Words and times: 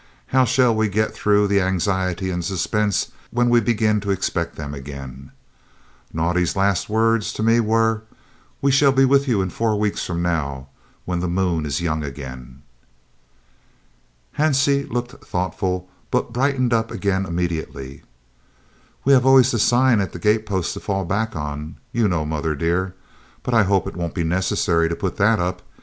How 0.33 0.45
shall 0.45 0.73
we 0.73 0.89
get 0.89 1.13
through 1.13 1.45
the 1.45 1.61
anxiety 1.61 2.31
and 2.31 2.43
suspense 2.43 3.09
when 3.29 3.49
we 3.49 3.59
begin 3.61 3.99
to 4.01 4.09
expect 4.09 4.55
them 4.55 4.73
again? 4.73 5.31
Naudé's 6.11 6.55
last 6.55 6.89
words 6.89 7.31
to 7.33 7.43
me 7.43 7.59
were, 7.59 8.01
'We 8.63 8.71
shall 8.71 8.91
be 8.91 9.05
with 9.05 9.27
you 9.27 9.47
four 9.51 9.79
weeks 9.79 10.03
from 10.03 10.23
now, 10.23 10.69
when 11.05 11.19
the 11.19 11.27
moon 11.27 11.67
is 11.67 11.81
young 11.81 12.03
again.'" 12.03 12.63
Hansie 14.39 14.89
looked 14.89 15.23
thoughtful, 15.23 15.87
but 16.09 16.33
brightened 16.33 16.73
up 16.73 16.89
again 16.89 17.27
immediately. 17.27 18.01
"We 19.05 19.13
have 19.13 19.27
always 19.27 19.51
the 19.51 19.59
sign 19.59 20.01
on 20.01 20.09
the 20.11 20.17
gatepost 20.17 20.73
to 20.73 20.79
fall 20.79 21.05
back 21.05 21.35
on, 21.35 21.75
you 21.91 22.07
know, 22.07 22.25
mother 22.25 22.55
dear, 22.55 22.95
but 23.43 23.53
I 23.53 23.61
hope 23.65 23.85
it 23.85 23.95
won't 23.95 24.15
be 24.15 24.23
necessary 24.23 24.89
to 24.89 24.95
put 24.95 25.17
that 25.17 25.37
up. 25.39 25.61